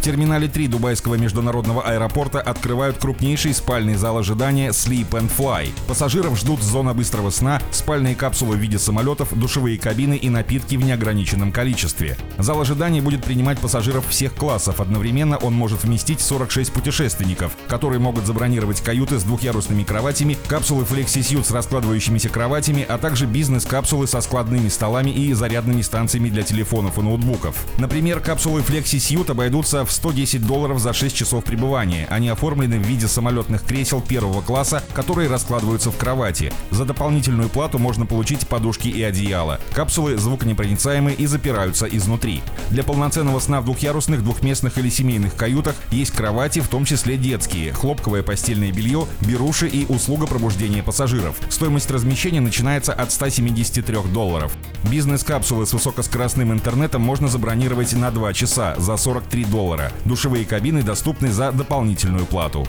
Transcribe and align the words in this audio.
В 0.00 0.02
терминале 0.02 0.48
3 0.48 0.68
Дубайского 0.68 1.16
международного 1.16 1.82
аэропорта 1.82 2.40
открывают 2.40 2.96
крупнейший 2.96 3.52
спальный 3.52 3.96
зал 3.96 4.16
ожидания 4.16 4.70
Sleep 4.70 5.10
and 5.10 5.30
Fly. 5.36 5.68
Пассажиров 5.86 6.38
ждут 6.38 6.62
зона 6.62 6.94
быстрого 6.94 7.28
сна, 7.28 7.60
спальные 7.70 8.14
капсулы 8.14 8.56
в 8.56 8.60
виде 8.60 8.78
самолетов, 8.78 9.38
душевые 9.38 9.76
кабины 9.76 10.16
и 10.16 10.30
напитки 10.30 10.76
в 10.76 10.82
неограниченном 10.82 11.52
количестве. 11.52 12.16
Зал 12.38 12.62
ожидания 12.62 13.02
будет 13.02 13.22
принимать 13.22 13.58
пассажиров 13.58 14.08
всех 14.08 14.32
классов. 14.32 14.80
Одновременно 14.80 15.36
он 15.36 15.52
может 15.52 15.84
вместить 15.84 16.22
46 16.22 16.72
путешественников, 16.72 17.52
которые 17.68 18.00
могут 18.00 18.24
забронировать 18.24 18.80
каюты 18.80 19.18
с 19.18 19.22
двухъярусными 19.22 19.82
кроватями, 19.82 20.38
капсулы 20.48 20.84
FlexiSuite 20.84 21.44
с 21.44 21.50
раскладывающимися 21.50 22.30
кроватями, 22.30 22.86
а 22.88 22.96
также 22.96 23.26
бизнес-капсулы 23.26 24.06
со 24.06 24.22
складными 24.22 24.70
столами 24.70 25.10
и 25.10 25.34
зарядными 25.34 25.82
станциями 25.82 26.30
для 26.30 26.42
телефонов 26.42 26.98
и 26.98 27.02
ноутбуков. 27.02 27.66
Например, 27.76 28.20
капсулы 28.20 28.62
FlexiSuite 28.62 29.32
обойдутся 29.32 29.84
в 29.84 29.89
110 29.90 30.46
долларов 30.46 30.78
за 30.78 30.92
6 30.92 31.14
часов 31.14 31.44
пребывания. 31.44 32.06
Они 32.10 32.28
оформлены 32.28 32.78
в 32.78 32.86
виде 32.86 33.08
самолетных 33.08 33.64
кресел 33.64 34.00
первого 34.00 34.40
класса, 34.40 34.82
которые 34.92 35.28
раскладываются 35.28 35.90
в 35.90 35.96
кровати. 35.96 36.52
За 36.70 36.84
дополнительную 36.84 37.48
плату 37.48 37.78
можно 37.78 38.06
получить 38.06 38.46
подушки 38.48 38.88
и 38.88 39.02
одеяло. 39.02 39.60
Капсулы 39.74 40.16
звуконепроницаемые 40.16 41.16
и 41.16 41.26
запираются 41.26 41.86
изнутри. 41.86 42.42
Для 42.70 42.84
полноценного 42.84 43.40
сна 43.40 43.60
в 43.60 43.64
двухъярусных, 43.64 44.22
двухместных 44.22 44.78
или 44.78 44.88
семейных 44.88 45.34
каютах 45.34 45.74
есть 45.90 46.12
кровати, 46.12 46.60
в 46.60 46.68
том 46.68 46.84
числе 46.84 47.16
детские, 47.16 47.72
хлопковое 47.72 48.22
постельное 48.22 48.72
белье, 48.72 49.06
беруши 49.20 49.68
и 49.68 49.86
услуга 49.86 50.26
пробуждения 50.26 50.82
пассажиров. 50.82 51.36
Стоимость 51.48 51.90
размещения 51.90 52.40
начинается 52.40 52.92
от 52.92 53.12
173 53.12 53.96
долларов. 54.12 54.52
Бизнес-капсулы 54.90 55.66
с 55.66 55.72
высокоскоростным 55.72 56.52
интернетом 56.52 57.02
можно 57.02 57.28
забронировать 57.28 57.92
на 57.92 58.10
2 58.10 58.32
часа 58.32 58.74
за 58.78 58.96
43 58.96 59.44
доллара. 59.44 59.79
Душевые 60.04 60.44
кабины 60.44 60.82
доступны 60.82 61.30
за 61.30 61.52
дополнительную 61.52 62.26
плату. 62.26 62.66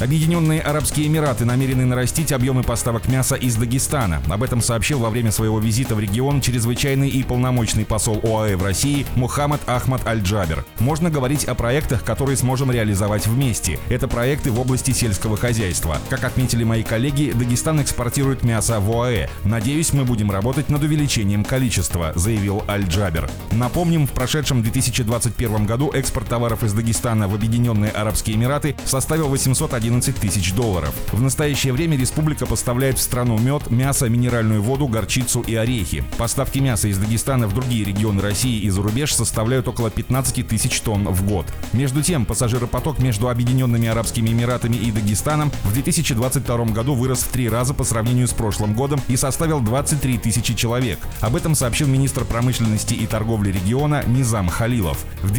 Объединенные 0.00 0.60
Арабские 0.60 1.06
Эмираты 1.06 1.44
намерены 1.44 1.84
нарастить 1.84 2.32
объемы 2.32 2.62
поставок 2.62 3.06
мяса 3.08 3.36
из 3.36 3.54
Дагестана. 3.54 4.20
Об 4.28 4.42
этом 4.42 4.60
сообщил 4.60 4.98
во 4.98 5.10
время 5.10 5.30
своего 5.30 5.60
визита 5.60 5.94
в 5.94 6.00
регион 6.00 6.40
чрезвычайный 6.40 7.08
и 7.08 7.22
полномочный 7.22 7.84
посол 7.84 8.20
ОАЭ 8.24 8.56
в 8.56 8.64
России 8.64 9.06
Мухаммад 9.14 9.60
Ахмад 9.68 10.06
Аль-Джабер. 10.06 10.64
Можно 10.80 11.08
говорить 11.08 11.44
о 11.44 11.54
проектах, 11.54 12.02
которые 12.02 12.36
сможем 12.36 12.72
реализовать 12.72 13.26
вместе. 13.26 13.78
Это 13.88 14.08
проекты 14.08 14.50
в 14.50 14.58
области 14.58 14.90
сельского 14.90 15.36
хозяйства. 15.36 15.98
Как 16.10 16.24
отметили 16.24 16.64
мои 16.64 16.82
коллеги, 16.82 17.32
Дагестан 17.32 17.80
экспортирует 17.80 18.42
мясо 18.42 18.80
в 18.80 18.90
ОАЭ. 18.90 19.28
Надеюсь, 19.44 19.92
мы 19.92 20.04
будем 20.04 20.30
работать 20.30 20.68
над 20.68 20.82
увеличением 20.82 21.44
количества, 21.44 22.12
заявил 22.16 22.64
Аль-Джабер. 22.68 23.30
Напомним, 23.52 24.06
в 24.06 24.10
прошедшем 24.10 24.62
2021 24.62 25.66
году 25.66 25.90
экспорт 26.02 26.28
товаров 26.28 26.64
из 26.64 26.72
Дагестана 26.72 27.28
в 27.28 27.34
Объединенные 27.34 27.92
Арабские 27.92 28.34
Эмираты 28.34 28.74
составил 28.84 29.28
811 29.28 30.16
тысяч 30.16 30.52
долларов. 30.52 30.92
В 31.12 31.22
настоящее 31.22 31.72
время 31.72 31.96
республика 31.96 32.44
поставляет 32.44 32.98
в 32.98 33.00
страну 33.00 33.38
мед, 33.38 33.70
мясо, 33.70 34.08
минеральную 34.08 34.60
воду, 34.60 34.88
горчицу 34.88 35.42
и 35.42 35.54
орехи. 35.54 36.02
Поставки 36.18 36.58
мяса 36.58 36.88
из 36.88 36.98
Дагестана 36.98 37.46
в 37.46 37.54
другие 37.54 37.84
регионы 37.84 38.20
России 38.20 38.62
и 38.62 38.68
за 38.68 38.82
рубеж 38.82 39.14
составляют 39.14 39.68
около 39.68 39.90
15 39.90 40.48
тысяч 40.48 40.80
тонн 40.80 41.06
в 41.06 41.24
год. 41.24 41.46
Между 41.72 42.02
тем, 42.02 42.26
пассажиропоток 42.26 42.98
между 42.98 43.28
Объединенными 43.28 43.86
Арабскими 43.86 44.30
Эмиратами 44.30 44.74
и 44.74 44.90
Дагестаном 44.90 45.52
в 45.62 45.72
2022 45.72 46.64
году 46.64 46.94
вырос 46.94 47.20
в 47.20 47.28
три 47.28 47.48
раза 47.48 47.74
по 47.74 47.84
сравнению 47.84 48.26
с 48.26 48.32
прошлым 48.32 48.74
годом 48.74 49.00
и 49.06 49.16
составил 49.16 49.60
23 49.60 50.18
тысячи 50.18 50.54
человек. 50.54 50.98
Об 51.20 51.36
этом 51.36 51.54
сообщил 51.54 51.86
министр 51.86 52.24
промышленности 52.24 52.94
и 52.94 53.06
торговли 53.06 53.52
региона 53.52 54.02
Низам 54.04 54.48
Халилов. 54.48 54.98
В 55.22 55.30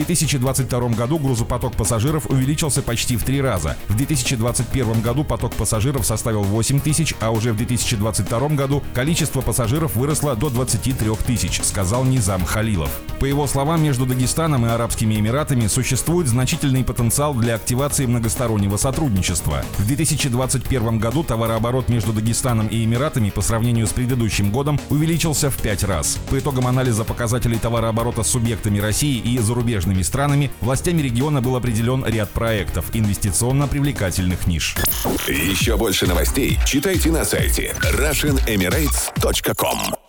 2022 0.53 0.89
году 0.95 1.17
грузопоток 1.17 1.75
пассажиров 1.75 2.29
увеличился 2.29 2.81
почти 2.81 3.17
в 3.17 3.23
три 3.23 3.41
раза. 3.41 3.75
В 3.87 3.95
2021 3.95 5.01
году 5.01 5.23
поток 5.23 5.53
пассажиров 5.53 6.05
составил 6.05 6.43
8 6.43 6.79
тысяч, 6.79 7.15
а 7.19 7.31
уже 7.31 7.53
в 7.53 7.57
2022 7.57 8.49
году 8.49 8.83
количество 8.93 9.41
пассажиров 9.41 9.95
выросло 9.95 10.35
до 10.35 10.49
23 10.49 11.15
тысяч, 11.25 11.61
сказал 11.63 12.03
Низам 12.05 12.45
Халилов. 12.45 12.91
По 13.19 13.25
его 13.25 13.47
словам, 13.47 13.81
между 13.81 14.05
Дагестаном 14.05 14.65
и 14.65 14.69
Арабскими 14.69 15.15
Эмиратами 15.15 15.67
существует 15.67 16.27
значительный 16.27 16.83
потенциал 16.83 17.33
для 17.33 17.55
активации 17.55 18.05
многостороннего 18.05 18.77
сотрудничества. 18.77 19.63
В 19.77 19.87
2021 19.87 20.99
году 20.99 21.23
товарооборот 21.23 21.89
между 21.89 22.13
Дагестаном 22.13 22.67
и 22.67 22.83
Эмиратами 22.83 23.29
по 23.29 23.41
сравнению 23.41 23.87
с 23.87 23.91
предыдущим 23.91 24.51
годом 24.51 24.79
увеличился 24.89 25.49
в 25.49 25.57
пять 25.57 25.83
раз. 25.83 26.19
По 26.29 26.37
итогам 26.37 26.67
анализа 26.67 27.03
показателей 27.03 27.57
товарооборота 27.57 28.23
с 28.23 28.27
субъектами 28.27 28.79
России 28.79 29.17
и 29.17 29.39
зарубежными 29.39 30.01
странами, 30.01 30.42
властями 30.61 31.01
региона 31.01 31.41
был 31.41 31.55
определен 31.55 32.05
ряд 32.05 32.29
проектов 32.29 32.85
инвестиционно 32.93 33.67
привлекательных 33.67 34.45
ниш. 34.47 34.75
Еще 35.27 35.77
больше 35.77 36.07
новостей 36.07 36.59
читайте 36.65 37.11
на 37.11 37.25
сайте 37.25 37.75
RussianEmirates.com 37.81 40.02